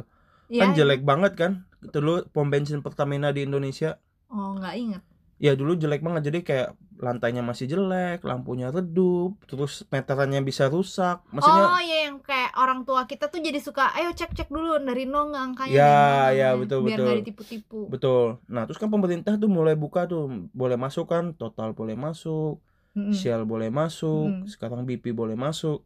Iya, 0.48 0.64
Kan 0.64 0.68
iya. 0.72 0.76
jelek 0.80 1.04
banget 1.04 1.36
kan? 1.36 1.52
Dulu 1.84 2.24
pom 2.32 2.48
bensin 2.48 2.80
Pertamina 2.80 3.36
di 3.36 3.44
Indonesia. 3.44 4.00
Oh, 4.32 4.56
nggak 4.56 4.74
inget. 4.80 5.02
Ya 5.36 5.52
dulu 5.52 5.76
jelek 5.76 6.00
banget. 6.00 6.32
Jadi 6.32 6.38
kayak 6.44 6.68
lantainya 6.96 7.44
masih 7.44 7.68
jelek, 7.68 8.24
lampunya 8.24 8.72
redup, 8.72 9.36
terus 9.44 9.84
meterannya 9.92 10.40
bisa 10.40 10.72
rusak. 10.72 11.20
Maksudnya 11.28 11.64
oh 11.68 11.80
iya 11.84 12.08
yang 12.08 12.24
kayak 12.24 12.56
orang 12.56 12.88
tua 12.88 13.04
kita 13.04 13.28
tuh 13.28 13.44
jadi 13.44 13.60
suka 13.60 13.92
ayo 14.00 14.16
cek 14.16 14.32
cek 14.32 14.48
dulu 14.48 14.80
dari 14.80 15.04
nol 15.04 15.28
angkanya 15.36 15.76
Ya, 15.76 15.96
ya, 16.32 16.48
betul, 16.56 16.88
biar 16.88 16.96
betul. 16.96 17.04
nggak 17.04 17.18
ditipu-tipu 17.20 17.78
Betul. 17.92 18.40
Nah, 18.48 18.64
terus 18.64 18.80
kan 18.80 18.88
pemerintah 18.88 19.36
tuh 19.36 19.50
mulai 19.52 19.76
buka 19.76 20.08
tuh, 20.08 20.48
boleh 20.56 20.80
masuk 20.80 21.04
kan, 21.12 21.36
Total 21.36 21.76
boleh 21.76 21.94
masuk, 22.00 22.64
Mm-mm. 22.96 23.12
Shell 23.12 23.44
boleh 23.44 23.68
masuk, 23.68 24.32
Mm-mm. 24.32 24.48
sekarang 24.48 24.88
BP 24.88 25.12
boleh 25.12 25.36
masuk. 25.36 25.84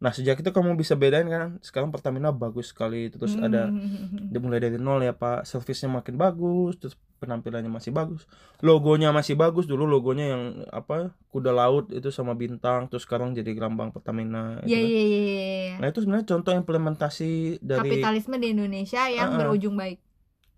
Nah 0.00 0.10
sejak 0.10 0.36
itu 0.36 0.48
kamu 0.48 0.74
bisa 0.74 0.94
bedain 0.94 1.24
kan 1.26 1.60
sekarang 1.60 1.88
Pertamina 1.88 2.30
bagus 2.30 2.72
sekali 2.72 3.08
terus 3.08 3.36
ada 3.36 3.68
Hmm. 3.68 4.26
dia 4.26 4.38
mulai 4.38 4.56
dari 4.58 4.76
nol 4.76 4.98
ya 4.98 5.12
Pak 5.12 5.44
servisnya 5.44 5.92
makin 5.92 6.16
bagus 6.16 6.74
terus 6.74 6.96
penampilannya 7.16 7.68
masih 7.68 7.92
bagus 7.92 8.24
logonya 8.58 9.08
masih 9.10 9.36
bagus 9.36 9.64
dulu 9.64 9.84
logonya 9.84 10.26
yang 10.30 10.42
apa 10.70 10.96
kuda 11.28 11.52
laut 11.52 11.88
itu 11.90 12.08
sama 12.08 12.32
bintang 12.34 12.88
terus 12.88 13.04
sekarang 13.04 13.30
jadi 13.30 13.52
lambang 13.54 13.88
Pertamina 13.90 14.56
Iya 14.62 14.72
itu 14.74 14.88
kan. 14.88 14.88
iya 14.90 15.02
iya 15.04 15.20
iya. 15.20 15.74
Nah 15.76 15.86
itu 15.86 15.98
sebenarnya 15.98 16.26
contoh 16.26 16.52
implementasi 16.54 17.30
dari 17.60 17.80
Kapitalisme 17.92 18.36
di 18.36 18.48
Indonesia 18.50 19.02
yang 19.06 19.28
Uh-uh. 19.30 19.40
berujung 19.42 19.76
baik. 19.76 20.00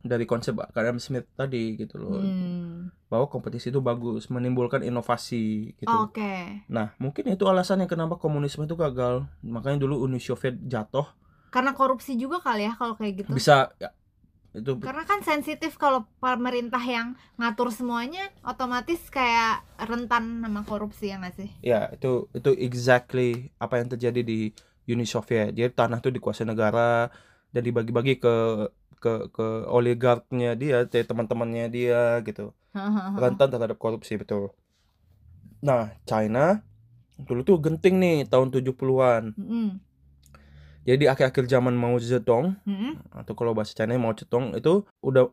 dari 0.01 0.23
konsep 0.25 0.55
Adam 0.59 0.99
Smith 0.99 1.27
tadi 1.33 1.75
gitu 1.77 1.95
loh 1.97 2.19
Hmm. 2.19 2.72
Bahwa 3.13 3.29
kompetisi 3.29 3.69
itu 3.69 3.85
bagus 3.85 4.33
menimbulkan 4.33 4.81
inovasi 4.81 5.77
gitu. 5.77 5.93
Oke. 6.09 6.65
Nah 6.73 6.97
mungkin 6.97 7.29
itu 7.29 7.45
alasannya 7.45 7.85
kenapa 7.85 8.17
komunisme 8.17 8.65
itu 8.65 8.73
gagal 8.73 9.29
makanya 9.45 9.85
dulu 9.85 10.01
Uni 10.01 10.17
Soviet 10.17 10.57
jatuh 10.65 11.05
Karena 11.53 11.77
korupsi 11.77 12.17
juga 12.17 12.41
kali 12.41 12.65
ya 12.65 12.73
kalau 12.73 12.97
kayak 12.97 13.13
gitu. 13.21 13.29
bisa 13.29 13.69
ya, 13.77 13.93
itu 14.57 14.81
Karena 14.81 15.05
kan 15.05 15.21
sensitif 15.21 15.77
kalau 15.77 16.09
pemerintah 16.17 16.81
yang 16.81 17.13
ngatur 17.37 17.69
semuanya 17.69 18.33
otomatis 18.41 19.05
kayak 19.13 19.61
rentan 19.77 20.41
sama 20.41 20.65
korupsi 20.65 21.13
ya 21.13 21.21
nggak 21.21 21.37
sih? 21.37 21.51
ya 21.61 21.93
itu 21.93 22.33
itu 22.33 22.51
exactly 22.57 23.53
apa 23.61 23.77
yang 23.85 23.93
terjadi 23.93 24.21
di 24.25 24.57
Uni 24.89 25.05
Soviet 25.05 25.53
jadi 25.53 25.69
tanah 25.69 26.01
itu 26.01 26.09
dikuasai 26.09 26.49
negara 26.49 27.13
dan 27.53 27.63
dibagi-bagi 27.63 28.17
ke 28.17 28.35
ke 29.03 29.13
ke 29.37 29.47
oligarknya 29.77 30.51
dia 30.63 30.77
te- 30.93 31.07
teman-temannya 31.11 31.67
dia 31.77 32.01
gitu. 32.29 32.45
Rentan 33.23 33.49
terhadap 33.53 33.79
korupsi 33.85 34.15
betul. 34.21 34.55
Nah 35.63 35.95
China 36.09 36.63
dulu 37.19 37.41
tuh 37.47 37.57
genting 37.65 37.97
nih 38.03 38.17
tahun 38.27 38.49
70-an 38.51 39.37
Mm-mm. 39.39 39.69
jadi 40.83 40.97
di 40.99 41.07
akhir-akhir 41.07 41.47
zaman 41.47 41.75
Mao 41.79 41.95
Zedong 42.03 42.59
Mm-mm. 42.67 42.99
atau 43.15 43.33
kalau 43.39 43.55
bahasa 43.55 43.71
China 43.79 43.95
Mao 44.03 44.11
Zedong 44.19 44.59
itu 44.59 44.83
udah 44.99 45.31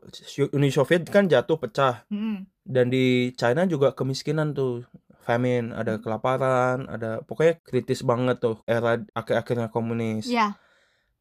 Uni 0.54 0.70
Soviet 0.70 1.02
kan 1.10 1.26
jatuh 1.26 1.58
pecah. 1.58 2.06
Mm-mm. 2.06 2.46
dan 2.62 2.86
di 2.94 3.34
China 3.34 3.66
juga 3.66 3.90
kemiskinan 3.96 4.54
tuh. 4.54 4.86
Famine 5.20 5.76
ada 5.76 6.00
kelaparan 6.00 6.88
ada 6.88 7.20
pokoknya 7.28 7.60
kritis 7.60 8.00
banget 8.00 8.40
tuh 8.40 8.56
era 8.64 8.96
akhir-akhirnya 9.12 9.68
komunis. 9.68 10.24
Ya, 10.24 10.56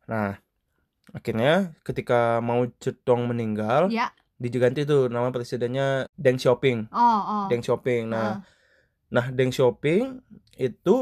nah 0.07 0.39
akhirnya 1.11 1.73
ketika 1.81 2.37
Mao 2.39 2.69
Zedong 2.77 3.25
meninggal 3.25 3.89
ya. 3.89 4.13
diganti 4.37 4.83
tuh 4.83 5.07
nama 5.07 5.29
presidennya 5.29 6.05
Deng 6.13 6.37
Xiaoping 6.37 6.87
Oh, 6.89 6.99
oh. 7.19 7.45
Deng 7.47 7.59
Xiaoping 7.59 8.07
nah 8.07 8.19
Heeh. 8.19 8.37
nah 9.09 9.25
Deng 9.29 9.49
Xiaoping 9.49 10.21
itu 10.55 10.95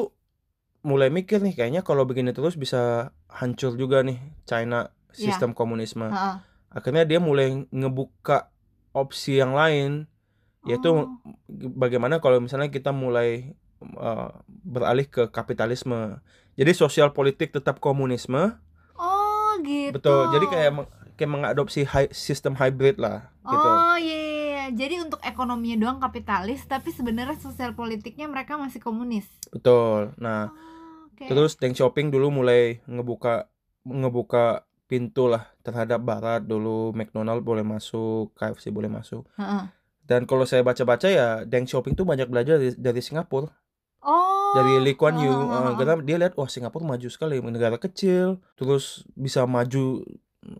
mulai 0.82 1.10
mikir 1.10 1.40
nih 1.40 1.54
kayaknya 1.54 1.82
kalau 1.82 2.04
begini 2.04 2.32
terus 2.32 2.56
bisa 2.56 3.12
hancur 3.28 3.76
juga 3.76 4.02
nih 4.02 4.18
China 4.44 4.90
Iya. 5.12 5.34
sistem 5.34 5.52
komunisme 5.52 6.08
Heeh. 6.08 6.36
akhirnya 6.70 7.04
dia 7.04 7.18
mulai 7.18 7.66
ngebuka 7.68 8.54
opsi 8.92 9.38
yang 9.38 9.52
lain 9.52 10.06
yaitu 10.64 10.90
Oh. 10.90 11.08
bagaimana 11.52 12.20
kalau 12.20 12.38
misalnya 12.38 12.68
kita 12.68 12.92
mulai 12.92 13.56
uh, 13.96 14.30
beralih 14.64 15.06
ke 15.06 15.30
kapitalisme 15.30 16.20
jadi 16.54 16.72
sosial 16.72 17.12
politik 17.12 17.50
tetap 17.52 17.78
komunisme 17.78 18.58
gitu. 19.60 19.94
betul 19.94 20.22
jadi 20.30 20.46
kayak 20.46 20.72
meng- 20.74 20.92
kayak 21.14 21.32
mengadopsi 21.32 21.82
hi- 21.84 22.12
sistem 22.12 22.54
hybrid 22.54 22.98
lah 22.98 23.30
gitu 23.42 23.68
Oh 23.68 23.96
iya, 23.96 24.14
iya, 24.14 24.36
iya. 24.36 24.66
Jadi 24.68 25.00
untuk 25.00 25.22
ekonominya 25.22 25.80
doang 25.80 25.98
kapitalis, 25.98 26.60
tapi 26.64 26.90
sebenarnya 26.90 27.38
sosial 27.38 27.72
politiknya 27.72 28.28
mereka 28.28 28.56
masih 28.56 28.78
komunis. 28.78 29.24
betul 29.48 30.12
nah 30.16 30.52
Oh, 30.52 31.08
oke. 31.08 31.24
terus 31.26 31.56
Deng 31.56 31.72
Xiaoping 31.72 32.08
dulu 32.08 32.30
mulai 32.34 32.84
ngebuka 32.84 33.48
ngebuka 33.84 34.46
pintu 34.86 35.26
lah 35.26 35.48
terhadap 35.62 36.00
barat 36.02 36.44
dulu 36.44 36.92
McDonald 36.92 37.42
boleh 37.42 37.62
masuk 37.62 38.32
KFC 38.34 38.70
boleh 38.70 38.88
masuk 38.88 39.24
Heeh. 39.36 39.68
dan 40.02 40.24
kalau 40.24 40.44
saya 40.44 40.62
baca-baca 40.62 41.08
ya 41.08 41.28
Deng 41.42 41.64
Xiaoping 41.64 41.92
tuh 41.94 42.04
banyak 42.04 42.28
belajar 42.28 42.56
dari, 42.56 42.72
dari 42.74 43.00
Singapura 43.00 43.48
Oh. 44.00 44.37
Dari 44.58 44.74
Lee 44.80 44.94
Kuan 44.94 45.16
Yew 45.16 45.30
eh, 45.30 45.38
heeh. 45.38 45.74
karena 45.76 45.94
dia 46.00 46.18
lihat 46.18 46.34
wah 46.34 46.46
Singapura 46.46 46.84
maju 46.84 47.08
sekali 47.08 47.38
negara 47.40 47.78
kecil 47.78 48.28
terus 48.54 48.84
bisa 49.14 49.46
maju 49.46 50.02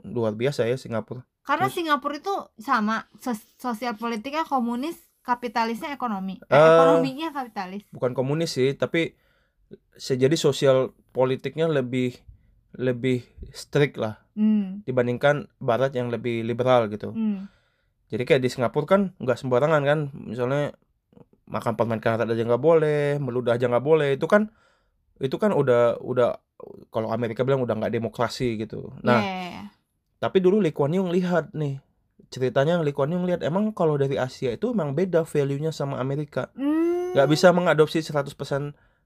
luar 0.04 0.34
biasa 0.34 0.63
ya 0.63 0.75
Singapura 0.75 1.25
Karena 1.42 1.66
terus- 1.66 1.75
Singapura 1.75 2.16
itu 2.16 2.32
sama 2.58 2.96
sos- 3.18 3.56
sosial 3.56 3.96
politiknya 3.96 4.44
komunis, 4.44 4.94
kapitalisnya 5.22 5.89
ekonomi. 5.89 6.39
Eh, 6.42 6.51
Eh, 6.51 6.60
ekonominya 6.60 7.32
kapitalis. 7.32 7.84
bukan 7.89 8.12
komunis 8.12 8.51
sih 8.51 8.74
tapi 8.74 9.16
se- 9.94 10.16
jadi 10.16 10.36
sosial 10.36 10.77
politiknya 11.10 11.68
lebih 11.68 12.20
lebih 12.74 13.24
strict 13.51 13.96
lah 13.96 14.22
Hmm. 14.34 14.84
dibandingkan 14.84 15.48
Barat 15.58 15.92
yang 15.92 16.08
lebih 16.08 16.44
liberal 16.44 16.88
gitu 16.88 17.10
Hmm. 17.10 17.48
jadi 18.08 18.24
kayak 18.24 18.39
di 18.39 18.50
Singapura 18.50 18.86
kan 18.86 19.01
nggak 19.18 19.36
sembarangan 19.36 19.82
kan 19.82 20.00
misalnya 20.13 20.75
makan 21.48 21.74
permen 21.80 22.04
karet 22.04 22.27
aja 22.27 22.44
nggak 22.44 22.62
boleh 22.62 23.18
meludah 23.24 23.56
aja 23.56 23.72
nggak 23.72 23.86
boleh 23.86 24.20
itu 24.20 24.27
kan 24.27 24.51
itu 25.18 25.36
kan 25.39 25.56
udah 25.56 25.98
udah 26.04 26.38
kalau 26.92 27.10
Amerika 27.10 27.42
bilang 27.48 27.63
udah 27.63 27.74
nggak 27.74 27.94
demokrasi 27.96 28.60
gitu 28.60 28.92
nah 29.01 29.20
iya. 29.24 29.72
Tapi 30.18 30.42
dulu 30.42 30.58
Lee 30.62 30.74
Kuan 30.74 30.94
Yew 30.94 31.06
lihat 31.13 31.54
nih 31.54 31.77
ceritanya 32.34 32.82
Lee 32.82 32.94
Kuan 32.94 33.13
Yew 33.13 33.22
lihat 33.30 33.46
emang 33.46 33.70
kalau 33.72 33.96
dari 34.01 34.18
Asia 34.18 34.50
itu 34.50 34.74
emang 34.74 34.98
beda 34.98 35.24
value-nya 35.24 35.70
sama 35.70 36.01
Amerika. 36.01 36.50
Hmm. 36.58 37.13
Nggak 37.13 37.27
bisa 37.30 37.54
mengadopsi 37.54 38.01
100% 38.01 38.34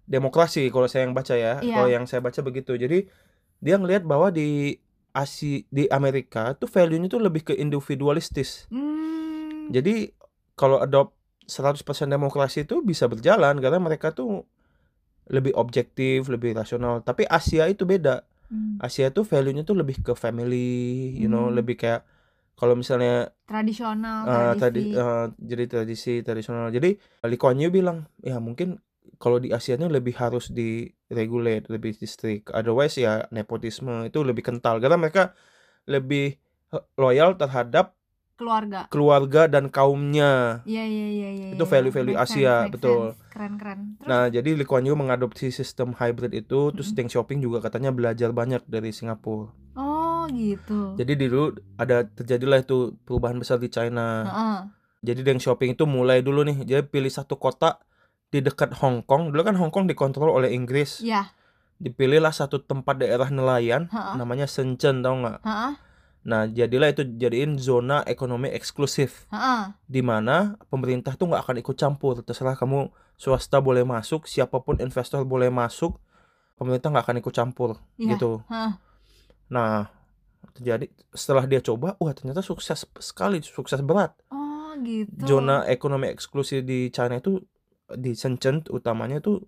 demokrasi 0.08 0.72
kalau 0.72 0.88
saya 0.88 1.06
yang 1.08 1.16
baca 1.16 1.36
ya. 1.36 1.60
Iya. 1.60 1.76
Kalau 1.76 1.90
yang 1.92 2.06
saya 2.08 2.24
baca 2.24 2.40
begitu. 2.40 2.80
Jadi 2.80 3.12
dia 3.60 3.76
ngelihat 3.76 4.08
bahwa 4.08 4.32
di 4.32 4.80
Asia 5.12 5.68
di 5.68 5.92
Amerika 5.92 6.56
tuh 6.56 6.72
value-nya 6.72 7.12
tuh 7.12 7.20
lebih 7.20 7.52
ke 7.52 7.54
individualistis. 7.60 8.72
Hmm. 8.72 9.68
Jadi 9.68 10.16
kalau 10.56 10.80
adopt 10.80 11.12
100% 11.52 11.84
demokrasi 12.08 12.64
itu 12.64 12.80
bisa 12.80 13.12
berjalan 13.12 13.60
karena 13.60 13.76
mereka 13.78 14.16
tuh 14.16 14.48
lebih 15.28 15.52
objektif, 15.56 16.32
lebih 16.32 16.56
rasional. 16.56 17.04
Tapi 17.04 17.28
Asia 17.28 17.68
itu 17.68 17.84
beda. 17.84 18.24
Hmm. 18.48 18.80
Asia 18.80 19.12
tuh 19.12 19.24
value-nya 19.24 19.64
tuh 19.64 19.76
lebih 19.76 20.00
ke 20.00 20.16
family, 20.16 21.12
you 21.16 21.28
know, 21.28 21.52
Hmm. 21.52 21.56
lebih 21.60 21.76
kayak 21.76 22.04
kalau 22.56 22.76
misalnya 22.76 23.32
Tradisional, 23.44 24.24
eh, 24.24 24.54
tradisi. 24.56 24.60
tadi 24.60 24.82
eh, 24.96 25.26
jadi 25.36 25.64
tradisi 25.68 26.14
tradisional. 26.22 26.72
Jadi 26.72 26.96
Lee 27.28 27.40
Kuan 27.40 27.60
Yew 27.60 27.68
bilang, 27.70 28.08
ya 28.20 28.40
mungkin 28.40 28.80
kalau 29.18 29.38
di 29.38 29.52
Asia 29.52 29.76
ini 29.76 29.88
lebih 29.88 30.18
harus 30.18 30.50
diregulate, 30.50 31.70
lebih 31.70 31.96
di 31.96 32.08
strict. 32.08 32.50
Otherwise 32.52 32.98
ya 32.98 33.28
nepotisme 33.30 34.08
itu 34.08 34.20
lebih 34.22 34.42
kental 34.42 34.80
karena 34.80 34.98
mereka 34.98 35.32
lebih 35.86 36.36
eh, 36.72 36.84
loyal 36.98 37.36
terhadap 37.36 37.96
keluarga. 38.42 38.80
keluarga 38.90 39.46
dan 39.46 39.70
kaumnya. 39.70 40.66
Iya 40.66 40.82
iya 40.82 41.08
iya 41.14 41.30
iya. 41.30 41.48
Itu 41.54 41.62
iya. 41.62 41.70
value-value 41.70 42.18
Make 42.18 42.26
Asia, 42.26 42.56
make 42.66 42.74
betul. 42.74 43.14
sense. 43.14 43.30
Keren 43.30 43.54
keren. 43.62 43.80
Terus 44.02 44.10
Nah, 44.10 44.26
jadi 44.28 44.50
Lee 44.58 44.66
Kuan 44.66 44.82
Yew 44.84 44.98
mengadopsi 44.98 45.54
sistem 45.54 45.94
hybrid 45.94 46.34
itu, 46.34 46.74
terus 46.74 46.90
Mm-mm. 46.90 46.98
Deng 46.98 47.10
Xiaoping 47.14 47.40
juga 47.40 47.62
katanya 47.62 47.94
belajar 47.94 48.34
banyak 48.34 48.66
dari 48.66 48.90
Singapura. 48.90 49.54
oh 49.78 50.26
gitu. 50.30 50.98
Jadi 50.98 51.18
dulu 51.18 51.54
ada 51.78 52.06
terjadilah 52.06 52.62
itu 52.62 52.94
perubahan 53.06 53.38
besar 53.38 53.58
di 53.58 53.70
China. 53.70 54.26
Heeh. 54.26 54.58
Jadi 55.02 55.22
Deng 55.22 55.42
Xiaoping 55.42 55.74
itu 55.74 55.86
mulai 55.86 56.22
dulu 56.22 56.42
nih, 56.42 56.62
dia 56.62 56.80
pilih 56.82 57.10
satu 57.10 57.38
kota 57.38 57.78
di 58.30 58.42
dekat 58.42 58.74
Hong 58.82 59.02
Kong. 59.02 59.30
Dulu 59.34 59.42
kan 59.42 59.58
Hong 59.58 59.74
Kong 59.74 59.86
dikontrol 59.86 60.30
oleh 60.30 60.54
Inggris. 60.54 61.02
Iya. 61.02 61.30
Dipilihlah 61.82 62.30
satu 62.30 62.62
tempat 62.62 63.02
daerah 63.02 63.34
nelayan, 63.34 63.90
Heeh. 63.90 64.14
namanya 64.14 64.46
Shenzhen, 64.46 65.02
tau 65.02 65.18
nggak? 65.18 65.42
Heeh. 65.42 65.74
Nah, 66.22 66.46
jadilah 66.46 66.94
itu 66.94 67.02
jadiin 67.18 67.58
zona 67.58 68.06
ekonomi 68.06 68.54
eksklusif, 68.54 69.26
Heeh. 69.34 69.74
di 69.90 70.02
mana 70.06 70.54
pemerintah 70.70 71.18
tuh 71.18 71.34
nggak 71.34 71.42
akan 71.50 71.56
ikut 71.66 71.76
campur. 71.76 72.22
Terserah 72.22 72.54
kamu 72.54 72.94
swasta 73.18 73.58
boleh 73.58 73.82
masuk, 73.82 74.30
siapa 74.30 74.62
pun 74.62 74.78
investor 74.78 75.26
boleh 75.26 75.50
masuk, 75.50 75.98
pemerintah 76.62 76.94
nggak 76.94 77.06
akan 77.10 77.18
ikut 77.26 77.34
campur, 77.34 77.70
Iya. 77.98 78.16
gitu. 78.16 78.46
Heeh. 78.54 78.72
Nah, 79.50 79.90
terjadi 80.54 80.94
setelah 81.10 81.50
dia 81.50 81.58
coba, 81.60 81.98
wah 81.98 82.14
ternyata 82.14 82.46
sukses 82.46 82.86
sekali, 83.02 83.42
sukses 83.42 83.82
berat. 83.82 84.14
Oh 84.30 84.78
gitu. 84.86 85.26
zona 85.28 85.66
ekonomi 85.68 86.08
eksklusif 86.08 86.62
di 86.64 86.88
China 86.94 87.18
itu 87.18 87.42
di 87.92 88.16
Shenzhen 88.16 88.64
utamanya 88.72 89.20
itu 89.20 89.42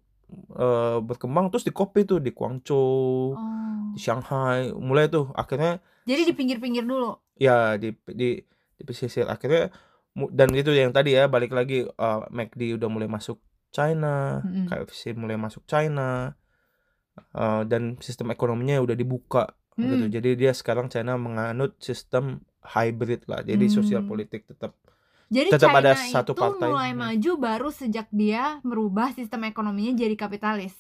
eh, 0.50 0.98
berkembang 1.00 1.48
terus 1.48 1.64
di 1.64 1.72
copy 1.72 2.04
tuh 2.04 2.18
di 2.18 2.32
Guangzhou, 2.32 3.34
Oh. 3.34 3.92
di 3.92 4.00
Shanghai, 4.00 4.70
mulai 4.72 5.08
tuh 5.08 5.30
akhirnya 5.34 5.80
Jadi 6.04 6.22
di 6.26 6.34
pinggir-pinggir 6.34 6.84
dulu. 6.84 7.16
ya 7.36 7.76
di 7.76 7.90
di 8.06 8.38
di 8.74 8.84
pesisir 8.84 9.26
akhirnya 9.26 9.72
dan 10.30 10.50
itu 10.52 10.70
yang 10.70 10.92
tadi 10.92 11.14
ya 11.14 11.26
balik 11.26 11.52
lagi 11.52 11.84
eh, 11.84 12.22
McD 12.30 12.76
udah 12.76 12.88
mulai 12.88 13.08
masuk 13.08 13.42
China, 13.70 14.38
Mm-mm. 14.42 14.70
KFC 14.70 15.14
mulai 15.14 15.34
masuk 15.36 15.66
China 15.66 16.38
eh, 17.34 17.62
dan 17.66 17.98
sistem 18.00 18.30
ekonominya 18.30 18.78
udah 18.80 18.94
dibuka 18.94 19.54
gitu. 19.74 20.06
Hmm. 20.06 20.14
Jadi 20.14 20.30
dia 20.38 20.54
sekarang 20.54 20.86
China 20.86 21.18
menganut 21.18 21.74
sistem 21.80 22.46
hybrid 22.62 23.26
lah. 23.26 23.42
Jadi 23.42 23.66
sosial 23.68 24.06
Hmm. 24.06 24.10
politik 24.10 24.46
tetap 24.46 24.78
Jadi 25.34 25.50
Tetap 25.50 25.74
China 25.74 25.82
ada 25.82 25.94
satu 25.98 26.32
itu 26.38 26.42
partai. 26.46 26.70
mulai 26.70 26.92
Hmm. 26.94 27.00
maju 27.02 27.32
baru 27.42 27.70
sejak 27.74 28.08
dia 28.14 28.62
merubah 28.62 29.10
sistem 29.18 29.50
ekonominya 29.50 29.98
jadi 29.98 30.14
kapitalis. 30.14 30.78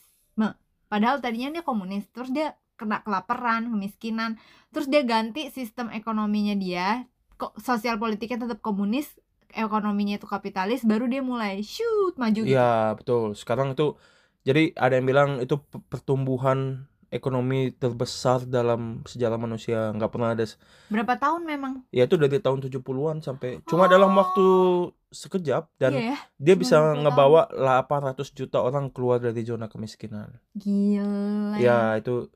Padahal 0.94 1.26
tadinya 1.26 1.58
dia 1.58 1.66
komunis 1.66 2.06
terus 2.14 2.30
dia 2.30 2.54
kena 2.78 3.02
kelaparan 3.02 3.66
kemiskinan 3.66 4.38
terus 4.70 4.86
dia 4.86 5.02
ganti 5.02 5.50
sistem 5.50 5.90
ekonominya 5.90 6.54
dia 6.54 7.10
kok 7.34 7.58
sosial 7.58 7.98
politiknya 7.98 8.46
tetap 8.46 8.62
komunis 8.62 9.10
ekonominya 9.58 10.22
itu 10.22 10.30
kapitalis 10.30 10.86
baru 10.86 11.10
dia 11.10 11.26
mulai 11.26 11.66
shoot 11.66 12.14
maju 12.14 12.46
gitu 12.46 12.54
Iya, 12.54 12.94
betul. 12.94 13.34
Sekarang 13.34 13.74
itu 13.74 13.98
jadi 14.46 14.70
ada 14.78 15.02
yang 15.02 15.10
bilang 15.10 15.30
itu 15.42 15.58
pe- 15.58 15.82
pertumbuhan 15.82 16.86
ekonomi 17.14 17.70
terbesar 17.72 18.44
dalam 18.44 18.82
sejarah 19.04 19.38
manusia. 19.38 19.90
Nggak 19.90 20.10
pernah 20.10 20.34
ada. 20.34 20.46
berapa 20.88 21.14
tahun 21.16 21.42
memang 21.44 21.74
Ya 21.90 22.04
itu 22.04 22.16
dari 22.16 22.38
tahun 22.38 22.60
70-an 22.60 23.22
sampai 23.22 23.62
cuma 23.64 23.86
dalam 23.86 24.10
waktu 24.12 24.46
sekejap 25.10 25.70
dan 25.78 25.94
iya 25.94 26.06
ya 26.12 26.18
dia 26.36 26.56
bisa 26.56 26.76
20 26.76 26.84
tahun. 26.84 26.98
ngebawa 27.04 27.42
800 27.54 28.34
juta 28.34 28.58
orang 28.60 28.90
keluar 28.90 29.18
dari 29.18 29.42
zona 29.42 29.66
kemiskinan. 29.66 30.42
gila 30.54 31.56
Ya, 31.56 31.96
itu 31.96 32.28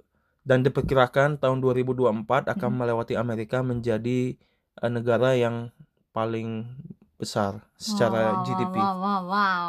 dan 0.41 0.61
diperkirakan 0.61 1.37
tahun 1.37 1.59
2024 1.59 2.23
akan 2.47 2.69
Mm. 2.69 2.77
melewati 2.77 3.13
Amerika 3.13 3.59
menjadi 3.61 4.37
eh, 4.77 4.91
negara 4.93 5.33
yang 5.33 5.73
paling 6.11 6.69
besar 7.15 7.65
secara 7.75 8.37
Wow, 8.37 8.45
GDP. 8.45 8.75
wow 8.75 8.95
wow 8.95 9.21
wow 9.25 9.65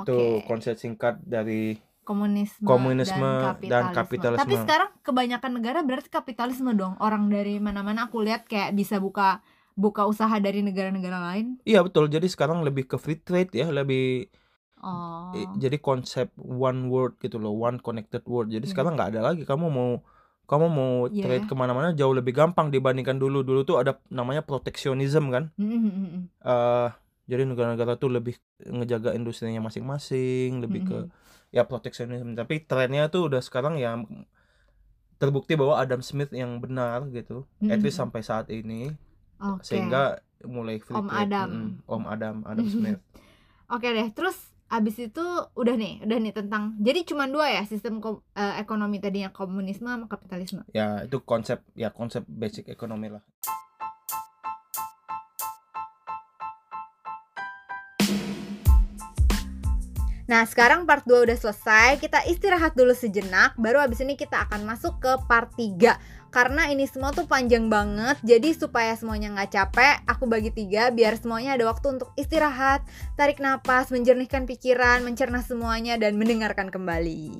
Itu 0.00 0.14
oke 0.14 0.46
konsep 0.46 0.74
singkat 0.74 1.18
dari 1.20 1.74
komunisme, 2.04 2.68
komunisme 2.68 3.16
dan 3.18 3.40
dan 3.40 3.52
kapitalisme. 3.56 3.96
kapitalisme. 3.96 4.42
Tapi 4.44 4.54
sekarang 4.60 4.90
kebanyakan 5.00 5.50
negara 5.56 5.78
berarti 5.80 6.08
kapitalisme 6.12 6.70
dong. 6.76 6.94
Orang 7.00 7.32
dari 7.32 7.56
mana-mana 7.58 8.06
aku 8.06 8.20
lihat 8.22 8.44
kayak 8.44 8.76
bisa 8.76 9.00
buka 9.00 9.40
buka 9.74 10.06
usaha 10.06 10.32
dari 10.38 10.62
negara-negara 10.62 11.18
lain. 11.34 11.58
Iya 11.66 11.82
betul. 11.82 12.06
Jadi 12.06 12.30
sekarang 12.30 12.62
lebih 12.62 12.86
ke 12.86 13.00
free 13.00 13.18
trade 13.18 13.50
ya, 13.56 13.72
lebih 13.72 14.30
Oh. 14.84 15.32
jadi 15.56 15.80
konsep 15.80 16.28
one 16.36 16.92
world 16.92 17.16
gitu 17.16 17.40
loh, 17.40 17.56
one 17.56 17.80
connected 17.80 18.20
world. 18.28 18.52
Jadi 18.52 18.68
Hmm. 18.68 18.72
sekarang 18.76 18.92
nggak 19.00 19.16
ada 19.16 19.32
lagi 19.32 19.48
kamu 19.48 19.72
mau 19.72 20.04
kamu 20.44 20.66
mau 20.68 20.92
Iya 21.08 21.24
trade 21.24 21.48
ke 21.48 21.54
mana-mana 21.56 21.96
jauh 21.96 22.12
lebih 22.12 22.36
gampang 22.36 22.68
dibandingkan 22.68 23.16
dulu. 23.16 23.40
Dulu 23.40 23.64
tuh 23.64 23.80
ada 23.80 23.96
namanya 24.12 24.44
proteksionisme 24.44 25.32
kan. 25.32 25.48
Mm, 25.56 25.64
mm, 25.64 25.80
mm, 25.80 26.08
mm. 26.12 26.22
eh 26.44 26.88
jadi 27.24 27.48
negara-negara 27.48 27.96
tuh 27.96 28.12
lebih 28.12 28.36
ngejaga 28.60 29.16
industrinya 29.16 29.64
masing-masing, 29.64 30.60
lebih 30.60 30.84
ke 30.84 30.98
Mm-mm. 31.08 31.12
Ya 31.54 31.62
proteksionisme. 31.62 32.34
Tapi 32.34 32.66
trennya 32.66 33.06
tuh 33.06 33.30
udah 33.30 33.38
sekarang 33.38 33.78
ya 33.78 33.94
terbukti 35.22 35.54
bahwa 35.54 35.78
Adam 35.78 36.02
Smith 36.02 36.34
yang 36.34 36.58
benar 36.58 37.06
gitu. 37.14 37.46
At 37.62 37.78
least 37.78 38.02
sampai 38.02 38.26
saat 38.26 38.50
ini. 38.50 38.90
Oke. 39.38 39.62
Sehingga 39.62 40.18
mulai 40.42 40.82
free 40.82 40.98
Om. 40.98 41.08
Adam. 41.08 41.48
Mm-mm. 41.48 41.70
Om 41.86 42.04
Adam, 42.10 42.36
Adam 42.44 42.66
Smith. 42.66 43.00
Oke 43.74 43.88
deh, 43.88 44.08
terus 44.12 44.36
abis 44.68 44.96
itu 45.08 45.24
udah 45.54 45.76
nih, 45.76 46.02
udah 46.04 46.18
nih 46.18 46.34
tentang 46.34 46.74
jadi 46.80 47.06
cuma 47.06 47.30
dua 47.30 47.52
ya 47.52 47.62
sistem 47.68 48.00
eh, 48.34 48.54
ekonomi 48.58 48.98
tadinya 48.98 49.30
komunisme 49.30 49.86
sama 49.86 50.10
kapitalisme. 50.10 50.66
ya 50.74 51.04
itu 51.04 51.20
konsep 51.22 51.62
ya 51.78 51.94
konsep 51.94 52.26
basic 52.26 52.68
ekonomi 52.68 53.12
lah. 53.12 53.22
Nah, 60.24 60.40
sekarang 60.48 60.88
part 60.88 61.04
2 61.04 61.28
udah 61.28 61.36
selesai. 61.36 62.00
Kita 62.00 62.24
istirahat 62.24 62.72
dulu 62.72 62.96
sejenak, 62.96 63.52
baru 63.60 63.84
abis 63.84 64.00
ini 64.00 64.16
kita 64.16 64.48
akan 64.48 64.64
masuk 64.64 64.96
ke 64.96 65.12
part 65.28 65.52
3. 65.52 66.00
Karena 66.32 66.66
ini 66.66 66.88
semua 66.88 67.14
tuh 67.14 67.30
panjang 67.30 67.70
banget, 67.70 68.18
jadi 68.26 68.50
supaya 68.56 68.90
semuanya 68.98 69.30
nggak 69.38 69.54
capek, 69.54 70.02
aku 70.02 70.26
bagi 70.26 70.50
tiga 70.50 70.90
biar 70.90 71.14
semuanya 71.14 71.54
ada 71.54 71.70
waktu 71.70 71.94
untuk 71.94 72.10
istirahat, 72.18 72.82
tarik 73.14 73.38
napas, 73.38 73.94
menjernihkan 73.94 74.42
pikiran, 74.42 75.06
mencerna 75.06 75.46
semuanya, 75.46 75.94
dan 75.94 76.18
mendengarkan 76.18 76.74
kembali. 76.74 77.38